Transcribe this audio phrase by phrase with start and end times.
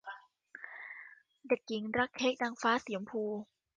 [1.47, 3.23] เด็กหญิงรักเค้กนางฟ้าสีชมพู